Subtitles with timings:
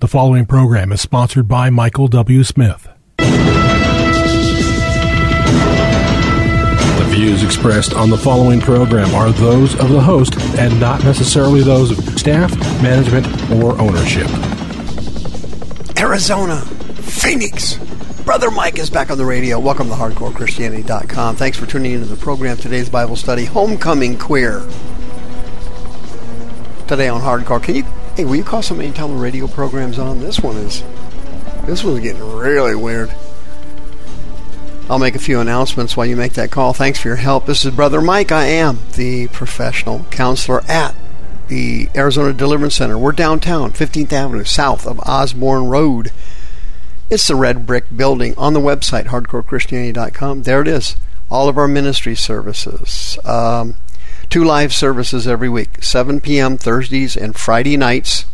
[0.00, 2.44] The following program is sponsored by Michael W.
[2.44, 2.88] Smith.
[3.16, 3.26] The
[7.08, 11.90] views expressed on the following program are those of the host and not necessarily those
[11.90, 14.28] of staff, management, or ownership.
[15.98, 17.74] Arizona, Phoenix.
[18.22, 19.58] Brother Mike is back on the radio.
[19.58, 21.34] Welcome to HardcoreChristianity.com.
[21.34, 22.56] Thanks for tuning into the program.
[22.56, 24.60] Today's Bible study, Homecoming Queer.
[26.86, 27.84] Today on Hardcore, can you
[28.18, 30.18] Hey, will you call somebody and the radio program's on?
[30.18, 30.82] This one is.
[31.66, 33.14] This one's getting really weird.
[34.90, 36.72] I'll make a few announcements while you make that call.
[36.72, 37.46] Thanks for your help.
[37.46, 38.32] This is Brother Mike.
[38.32, 40.96] I am the professional counselor at
[41.46, 42.98] the Arizona Deliverance Center.
[42.98, 46.10] We're downtown, 15th Avenue, south of Osborn Road.
[47.10, 50.42] It's the red brick building on the website, hardcorechristianity.com.
[50.42, 50.96] There it is.
[51.30, 53.16] All of our ministry services.
[53.24, 53.76] Um,
[54.30, 56.58] Two live services every week, 7 p.m.
[56.58, 58.26] Thursdays and Friday nights.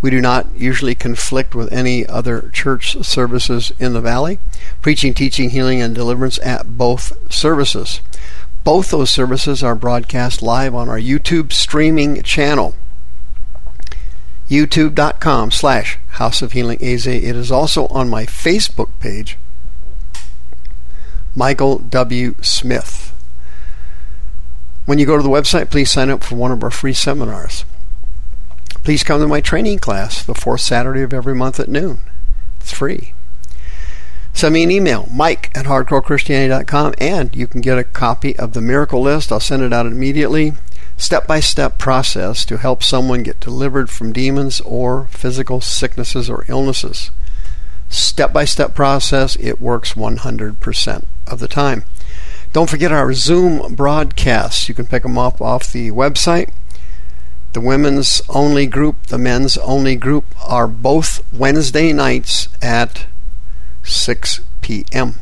[0.00, 4.38] We do not usually conflict with any other church services in the valley.
[4.80, 8.00] Preaching, teaching, healing, and deliverance at both services.
[8.64, 12.74] Both those services are broadcast live on our YouTube streaming channel.
[14.48, 17.06] YouTube.com slash House of Healing AZ.
[17.06, 19.36] It is also on my Facebook page,
[21.34, 22.34] Michael W.
[22.40, 23.07] Smith.
[24.88, 27.66] When you go to the website, please sign up for one of our free seminars.
[28.84, 31.98] Please come to my training class the fourth Saturday of every month at noon.
[32.58, 33.12] It's free.
[34.32, 38.62] Send me an email, mike at hardcorechristianity.com, and you can get a copy of the
[38.62, 39.30] miracle list.
[39.30, 40.54] I'll send it out immediately.
[40.96, 46.46] Step by step process to help someone get delivered from demons or physical sicknesses or
[46.48, 47.10] illnesses.
[47.90, 51.84] Step by step process, it works 100% of the time.
[52.58, 54.68] Don't forget our Zoom broadcasts.
[54.68, 56.50] You can pick them up off the website.
[57.52, 63.06] The women's only group, the men's only group are both Wednesday nights at
[63.84, 65.20] 6 p.m.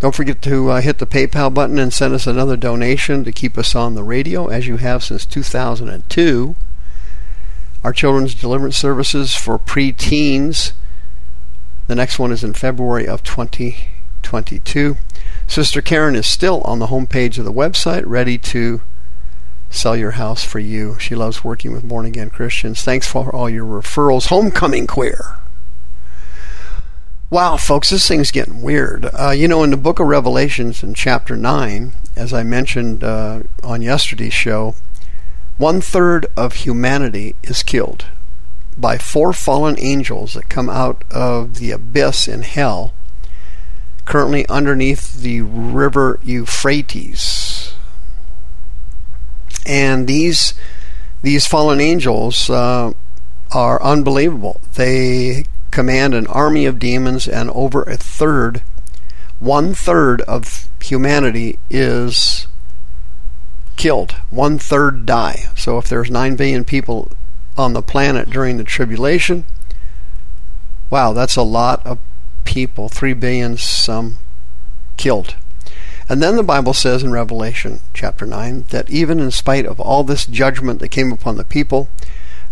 [0.00, 3.56] Don't forget to uh, hit the PayPal button and send us another donation to keep
[3.56, 6.56] us on the radio, as you have since 2002.
[7.84, 10.72] Our children's deliverance services for preteens.
[11.86, 14.96] The next one is in February of 2022.
[15.50, 18.82] Sister Karen is still on the homepage of the website, ready to
[19.68, 20.96] sell your house for you.
[21.00, 22.82] She loves working with born again Christians.
[22.82, 24.28] Thanks for all your referrals.
[24.28, 25.40] Homecoming Queer.
[27.30, 29.06] Wow, folks, this thing's getting weird.
[29.12, 33.42] Uh, you know, in the book of Revelations, in chapter 9, as I mentioned uh,
[33.64, 34.76] on yesterday's show,
[35.58, 38.04] one third of humanity is killed
[38.76, 42.94] by four fallen angels that come out of the abyss in hell
[44.10, 47.72] currently underneath the river Euphrates.
[49.64, 50.52] And these
[51.22, 52.92] these fallen angels uh,
[53.52, 54.60] are unbelievable.
[54.74, 58.62] They command an army of demons, and over a third,
[59.38, 62.48] one third of humanity is
[63.76, 64.16] killed.
[64.30, 65.44] One third die.
[65.56, 67.12] So if there's nine billion people
[67.56, 69.44] on the planet during the tribulation,
[70.90, 72.00] wow, that's a lot of
[72.44, 74.18] people, three billion some,
[74.96, 75.36] killed.
[76.08, 80.02] And then the Bible says in Revelation chapter 9 that even in spite of all
[80.02, 81.88] this judgment that came upon the people,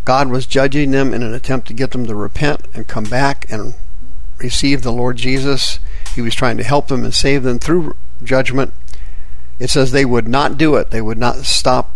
[0.04, 3.47] God was judging them in an attempt to get them to repent and come back
[3.50, 3.75] and
[4.38, 5.81] receive the Lord Jesus.
[6.15, 8.72] He was trying to help them and save them through judgment.
[9.59, 10.91] It says they would not do it.
[10.91, 11.94] They would not stop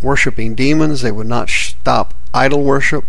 [0.00, 1.02] worshiping demons.
[1.02, 3.04] They would not stop idol worship.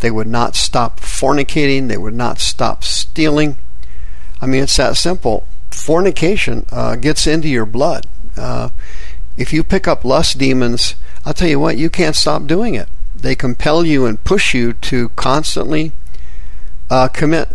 [0.00, 1.88] They would not stop fornicating.
[1.88, 3.58] They would not stop stealing.
[4.40, 5.46] I mean, it's that simple.
[5.70, 8.06] Fornication uh, gets into your blood.
[8.36, 8.70] Uh,
[9.36, 12.88] if you pick up lust demons, I'll tell you what, you can't stop doing it.
[13.14, 15.92] They compel you and push you to constantly
[16.90, 17.48] uh, commit,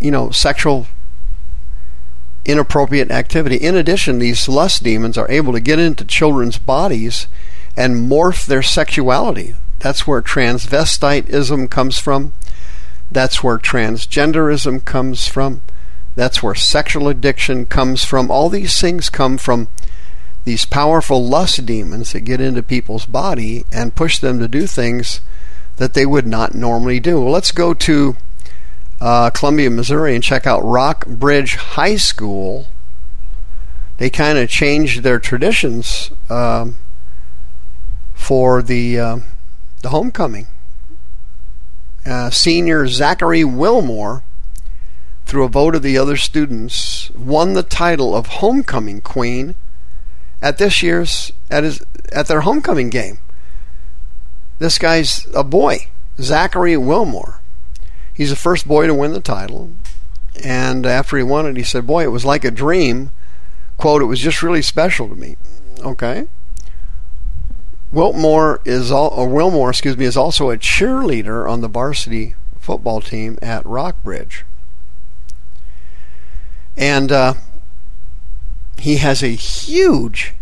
[0.00, 0.86] you know, sexual
[2.44, 3.56] inappropriate activity.
[3.56, 7.28] In addition, these lust demons are able to get into children's bodies
[7.76, 9.54] and morph their sexuality.
[9.80, 12.32] That's where transvestitism comes from.
[13.10, 15.62] That's where transgenderism comes from.
[16.14, 18.30] That's where sexual addiction comes from.
[18.30, 19.68] All these things come from
[20.44, 25.20] these powerful lust demons that get into people's body and push them to do things
[25.76, 27.20] that they would not normally do.
[27.20, 28.16] Well, let's go to
[29.00, 32.66] uh, Columbia, Missouri, and check out Rock Bridge High School.
[33.96, 36.76] They kind of changed their traditions um,
[38.14, 39.18] for the uh,
[39.82, 40.46] the homecoming.
[42.04, 44.22] Uh, senior Zachary Wilmore,
[45.26, 49.54] through a vote of the other students, won the title of homecoming queen
[50.42, 51.82] at this year's at his
[52.12, 53.18] at their homecoming game.
[54.58, 55.88] This guy's a boy,
[56.18, 57.40] Zachary Wilmore.
[58.12, 59.70] He's the first boy to win the title.
[60.44, 63.10] And after he won it, he said, Boy, it was like a dream.
[63.78, 65.36] Quote, it was just really special to me.
[65.80, 66.26] Okay.
[67.92, 73.00] Wilmore is all, or Wilmore, excuse me, is also a cheerleader on the varsity football
[73.00, 74.44] team at Rock Bridge.
[76.76, 77.34] And uh,
[78.78, 80.34] he has a huge,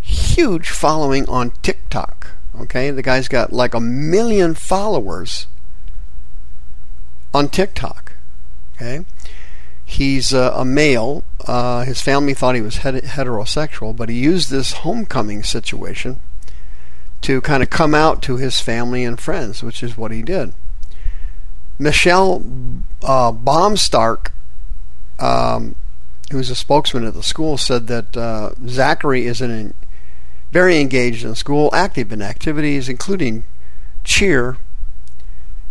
[0.00, 2.28] huge following on TikTok.
[2.58, 5.46] Okay, the guy's got like a million followers
[7.32, 8.14] on TikTok.
[8.74, 9.04] Okay,
[9.84, 11.24] he's uh, a male.
[11.46, 16.20] Uh, his family thought he was heterosexual, but he used this homecoming situation
[17.22, 20.54] to kind of come out to his family and friends, which is what he did.
[21.78, 22.42] Michelle
[23.02, 24.30] uh, Baumstark,
[25.18, 25.74] um,
[26.30, 29.74] who's a spokesman at the school, said that uh, Zachary is an
[30.52, 33.44] very engaged in school, active in activities, including
[34.04, 34.56] cheer.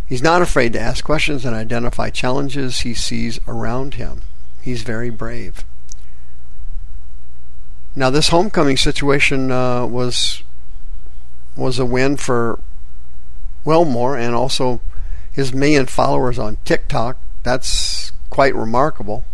[0.08, 4.22] He's not afraid to ask questions and identify challenges he sees around him.
[4.62, 5.64] He's very brave.
[7.94, 10.42] Now, this homecoming situation uh, was
[11.60, 12.58] was a win for
[13.64, 14.80] Wilmore and also
[15.30, 17.18] his million followers on TikTok.
[17.42, 19.24] That's quite remarkable.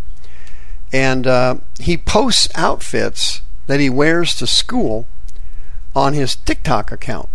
[0.92, 5.06] And uh, he posts outfits that he wears to school
[5.94, 7.28] on his TikTok account.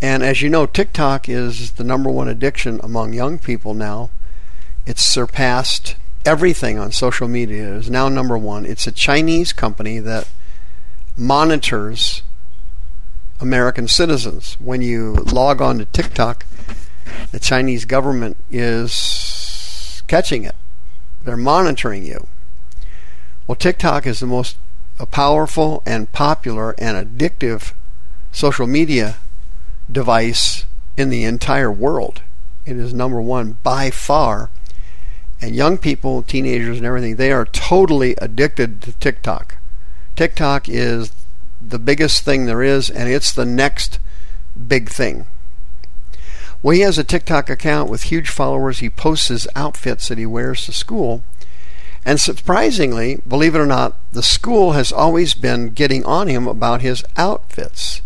[0.00, 4.10] And as you know, TikTok is the number one addiction among young people now.
[4.84, 5.94] It's surpassed
[6.24, 7.74] everything on social media.
[7.74, 8.66] It is now number one.
[8.66, 10.28] It's a Chinese company that
[11.16, 12.22] monitors
[13.42, 14.56] American citizens.
[14.60, 16.46] When you log on to TikTok,
[17.32, 20.54] the Chinese government is catching it.
[21.24, 22.28] They're monitoring you.
[23.46, 24.56] Well, TikTok is the most
[25.10, 27.72] powerful and popular and addictive
[28.30, 29.16] social media
[29.90, 30.64] device
[30.96, 32.22] in the entire world.
[32.64, 34.50] It is number one by far.
[35.40, 39.56] And young people, teenagers, and everything, they are totally addicted to TikTok.
[40.14, 41.10] TikTok is
[41.68, 43.98] the biggest thing there is, and it's the next
[44.66, 45.26] big thing.
[46.62, 48.78] Well, he has a TikTok account with huge followers.
[48.78, 51.24] He posts his outfits that he wears to school.
[52.04, 56.80] And surprisingly, believe it or not, the school has always been getting on him about
[56.80, 58.00] his outfits.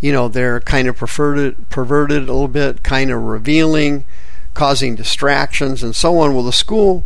[0.00, 4.04] You know, they're kind of perverted, perverted a little bit, kind of revealing,
[4.54, 6.34] causing distractions, and so on.
[6.34, 7.04] Well, the school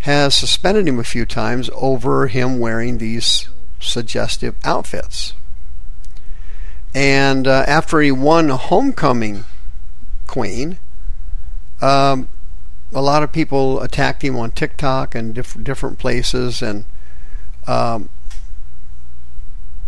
[0.00, 3.48] has suspended him a few times over him wearing these
[3.84, 5.34] suggestive outfits.
[6.94, 9.44] And uh, after he won Homecoming
[10.26, 10.78] Queen,
[11.82, 12.28] um,
[12.92, 16.84] a lot of people attacked him on TikTok and diff- different places, and
[17.66, 18.08] um,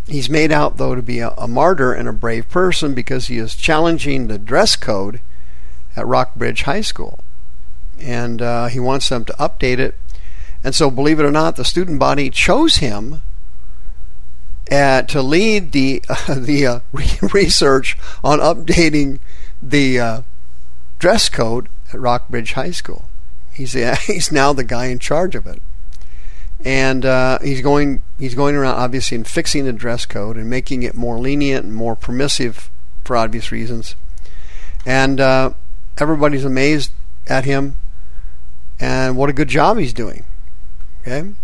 [0.09, 3.39] he's made out though to be a, a, martyr and a brave person because he
[3.39, 5.21] is challenging the dress code
[5.95, 7.21] at Rock Bridge High School,
[8.01, 9.95] and uh, he wants them to update it.
[10.65, 13.23] And so, believe it or not, the student body chose him
[14.71, 16.81] at, to lead the uh, the uh,
[17.33, 19.19] research on updating
[19.63, 20.23] the uh,
[20.99, 23.09] dress code at Rock Bridge High School.
[23.53, 23.73] He's
[24.07, 25.63] he's now the guy in charge of it,
[26.65, 30.83] and uh, he's going he's going around obviously and fixing the dress code and making
[30.83, 32.71] it more lenient and more permissive
[33.05, 33.95] for obvious reasons,
[34.85, 35.51] and uh,
[35.99, 36.93] everybody's amazed
[37.29, 37.77] at him
[38.79, 40.25] and what a good job he's doing.
[41.01, 41.35] Okay,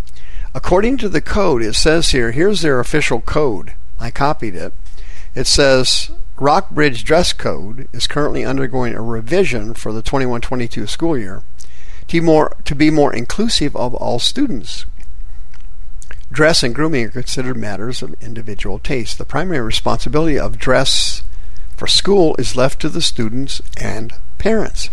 [0.54, 3.74] according to the code, it says here here's their official code.
[3.98, 4.72] I copied it.
[5.34, 11.16] It says Rock Bridge dress code is currently undergoing a revision for the 21-22 school
[11.16, 11.42] year
[12.08, 14.84] to be more to be more inclusive of all students.
[16.30, 19.18] Dress and grooming are considered matters of individual taste.
[19.18, 21.22] The primary responsibility of dress
[21.76, 24.88] for school is left to the students and parents.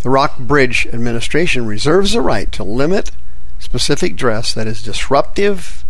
[0.00, 3.10] The Rock Bridge administration reserves the right to limit
[3.58, 5.84] specific dress that is disruptive,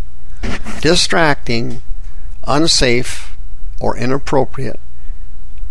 [0.81, 1.83] distracting,
[2.45, 3.37] unsafe,
[3.81, 4.81] or inappropriate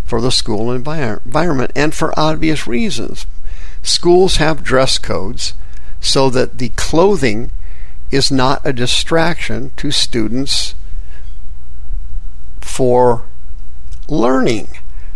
[0.06, 3.26] for the school environment and for obvious reasons.
[3.82, 5.54] Schools have dress codes
[6.00, 7.52] so that the clothing
[8.12, 10.76] is not a distraction to students
[12.62, 13.26] for
[14.08, 14.68] learning.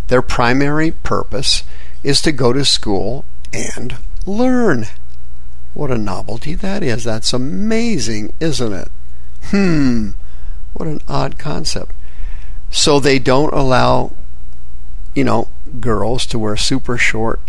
[0.08, 1.64] Their primary purpose
[2.04, 4.86] is to go to school and learn.
[5.80, 7.06] What a novelty that is.
[7.06, 8.90] That's amazing, isn't it?
[9.46, 10.10] Hmm,
[10.74, 11.94] what an odd concept.
[12.70, 14.12] So they don't allow,
[15.16, 15.48] you know,
[15.80, 17.40] girls to wear super short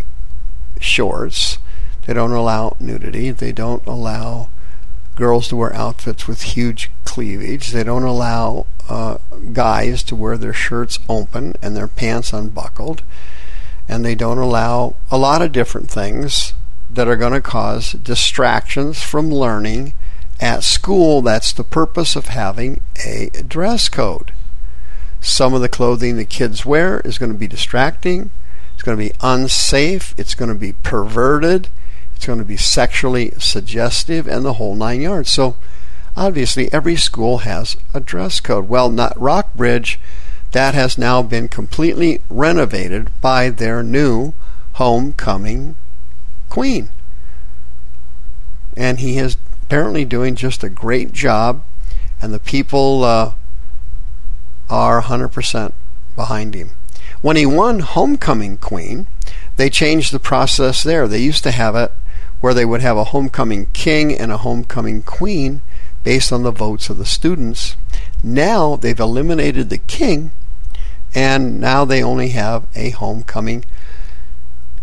[0.79, 1.59] shorts.
[2.07, 3.33] They don't allow nudity.
[3.33, 4.49] They don't allow
[5.17, 7.73] girls to wear outfits with huge cleavage.
[7.73, 9.19] They don't allow uh,
[9.53, 13.03] guys to wear their shirts open and their pants unbuckled.
[13.89, 16.55] And they don't allow a lot of different things
[16.93, 19.95] that are going to cause distractions from learning
[20.41, 21.23] at school.
[21.23, 24.33] That's the purpose of having a dress code.
[25.21, 28.31] Some of the clothing the kids wear is going to be distracting.
[28.75, 30.15] It's going to be unsafe.
[30.17, 31.69] It's going to be perverted.
[32.17, 35.31] It's going to be sexually suggestive and the whole nine yards.
[35.31, 35.57] So,
[36.17, 38.69] obviously, every school has a dress code.
[38.69, 40.01] Well, not Rock Bridge.
[40.53, 44.33] That has now been completely renovated by their new
[44.75, 45.77] homecoming
[46.51, 46.91] queen.
[48.77, 51.65] And he is apparently doing just a great job,
[52.21, 53.35] and the people uh,
[54.69, 55.73] are 100%
[56.15, 56.71] behind him.
[57.23, 59.07] When he won Homecoming Queen,
[59.57, 61.09] they changed the process there.
[61.09, 61.93] They used to have it
[62.41, 65.61] where they would have a homecoming king and a homecoming queen
[66.03, 67.77] based on the votes of the students.
[68.23, 70.31] Now they've eliminated the king,
[71.15, 73.65] and now they only have a homecoming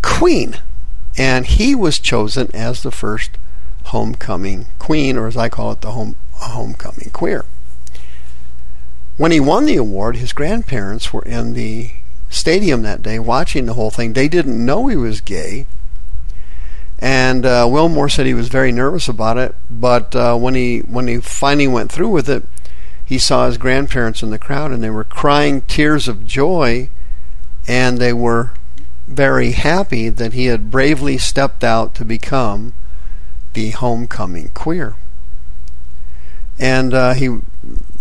[0.01, 0.57] queen.
[1.17, 3.31] And he was chosen as the first
[3.85, 7.45] homecoming queen, or as I call it, the home, homecoming queer.
[9.17, 11.91] When he won the award, his grandparents were in the
[12.29, 14.13] stadium that day watching the whole thing.
[14.13, 15.65] They didn't know he was gay,
[16.99, 19.55] and uh, Wilmore said he was very nervous about it.
[19.71, 22.43] But uh, when he when he finally went through with it,
[23.03, 26.89] he saw his grandparents in the crowd, and they were crying tears of joy,
[27.67, 28.51] and they were
[29.07, 32.73] very happy that he had bravely stepped out to become
[33.53, 34.95] the homecoming queer.
[36.59, 37.39] And uh, he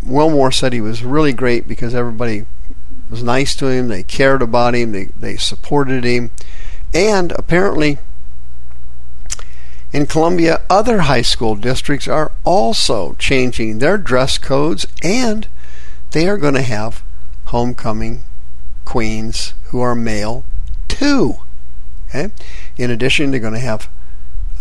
[0.04, 2.46] Wilmore said he was really great because everybody
[3.10, 6.30] was nice to him, they cared about him, they, they supported him,
[6.94, 7.98] and apparently
[9.92, 15.48] in Columbia, other high school districts are also changing their dress codes and
[16.10, 17.02] they are going to have
[17.46, 18.24] homecoming
[18.84, 20.44] queens who are male
[20.88, 21.36] too.
[22.08, 22.30] Okay?
[22.76, 23.90] In addition, they're going to have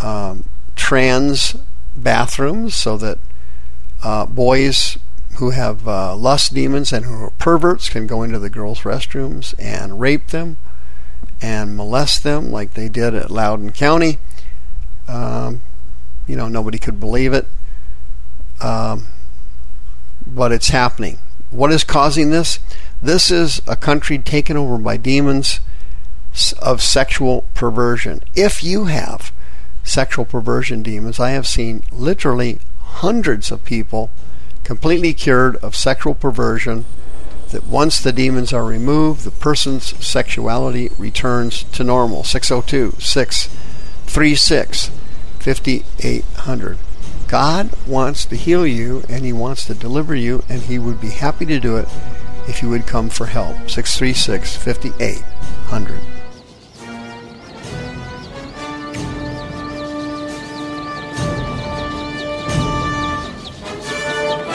[0.01, 1.55] um, trans
[1.95, 3.17] bathrooms so that
[4.03, 4.97] uh, boys
[5.37, 9.53] who have uh, lust demons and who are perverts can go into the girls' restrooms
[9.59, 10.57] and rape them
[11.41, 14.17] and molest them like they did at Loudoun County.
[15.07, 15.61] Um,
[16.27, 17.47] you know, nobody could believe it.
[18.61, 19.07] Um,
[20.25, 21.19] but it's happening.
[21.49, 22.59] What is causing this?
[23.01, 25.59] This is a country taken over by demons
[26.61, 28.21] of sexual perversion.
[28.35, 29.31] If you have
[29.83, 34.09] sexual perversion demons, I have seen literally hundreds of people
[34.63, 36.85] completely cured of sexual perversion.
[37.51, 42.23] That once the demons are removed, the person's sexuality returns to normal.
[42.23, 44.91] 602 636
[45.39, 46.77] 5800.
[47.27, 51.09] God wants to heal you and He wants to deliver you, and He would be
[51.09, 51.87] happy to do it
[52.47, 53.69] if you would come for help.
[53.69, 55.34] 636 5800.